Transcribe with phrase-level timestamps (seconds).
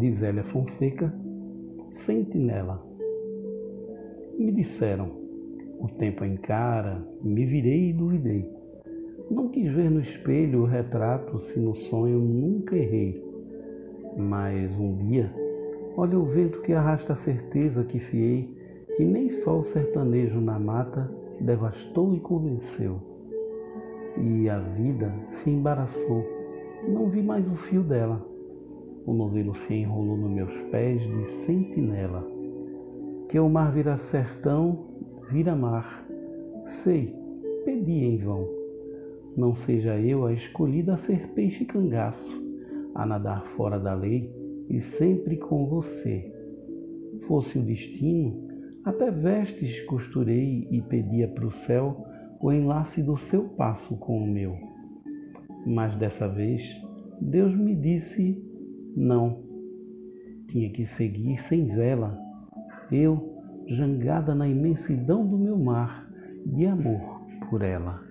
[0.00, 1.12] de Zélia Fonseca,
[1.90, 2.82] Sentinela.
[4.38, 5.10] Me disseram,
[5.78, 8.50] o tempo encara, me virei e duvidei.
[9.30, 13.22] Não quis ver no espelho o retrato se no sonho nunca errei.
[14.16, 15.30] Mas um dia,
[15.94, 18.48] olha o vento que arrasta a certeza que fiei,
[18.96, 22.96] que nem só o sertanejo na mata devastou e convenceu.
[24.16, 26.24] E a vida se embaraçou,
[26.88, 28.29] não vi mais o fio dela.
[29.10, 32.24] O novelo se enrolou nos meus pés de sentinela.
[33.28, 34.86] Que o mar vira sertão,
[35.30, 36.06] vira mar.
[36.62, 37.12] Sei,
[37.64, 38.60] pedi em vão
[39.36, 42.42] não seja eu a escolhida a ser peixe cangaço,
[42.94, 44.30] a nadar fora da lei
[44.68, 46.30] e sempre com você.
[47.22, 48.48] Fosse o destino,
[48.84, 52.04] até vestes costurei e pedia para o céu
[52.40, 54.56] o enlace do seu passo com o meu.
[55.66, 56.80] Mas dessa vez,
[57.20, 58.42] Deus me disse
[58.96, 59.38] não.
[60.48, 62.18] Tinha que seguir sem vela,
[62.90, 66.10] eu, jangada na imensidão do meu mar,
[66.44, 68.09] de amor por ela.